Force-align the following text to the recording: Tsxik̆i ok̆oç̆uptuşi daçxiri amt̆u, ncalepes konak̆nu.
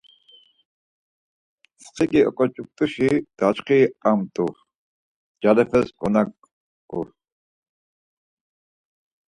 Tsxik̆i 1.93 2.21
ok̆oç̆uptuşi 2.29 3.09
daçxiri 3.37 3.81
amt̆u, 4.09 4.47
ncalepes 5.35 5.87
konak̆nu. 5.99 7.01